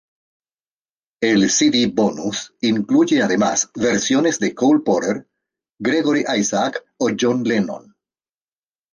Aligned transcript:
El 1.21 1.47
Cd 1.47 1.85
bonus 1.93 2.55
incluye 2.61 3.21
además 3.21 3.69
versiones 3.75 4.39
de 4.39 4.55
Cole 4.55 4.79
Porter, 4.83 5.27
Gregory 5.77 6.23
Isaacs 6.39 6.81
o 6.97 7.11
John 7.11 7.43
Lennon. 7.43 7.95